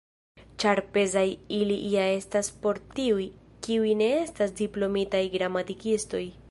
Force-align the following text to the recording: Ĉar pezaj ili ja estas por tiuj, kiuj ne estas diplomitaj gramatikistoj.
Ĉar 0.61 0.79
pezaj 0.95 1.25
ili 1.57 1.75
ja 1.91 2.07
estas 2.15 2.51
por 2.65 2.81
tiuj, 2.99 3.29
kiuj 3.67 3.95
ne 4.03 4.11
estas 4.27 4.59
diplomitaj 4.65 5.25
gramatikistoj. 5.37 6.29